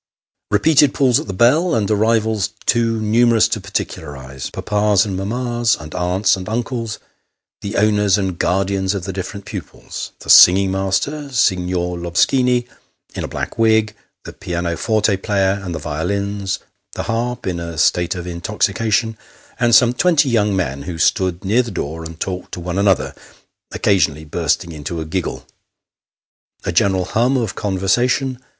[0.49, 5.75] Repeated pulls at the bell, and arrivals too numerous to par ticularise: papas and mammas,
[5.79, 6.97] and aunts and uncles,
[7.61, 12.65] the owners and guardians of the different pupils; the singing master, Signer Lobskini,
[13.13, 13.93] in a black wig;
[14.23, 16.57] the pianoforte player and the violins;
[16.93, 19.15] the harp, in a state of intoxication;
[19.59, 23.13] and some twenty young men, who stood near the door, and talked to one another,
[23.71, 25.45] occasionally bursting into a giggle.
[26.63, 28.39] A general hum of conversation.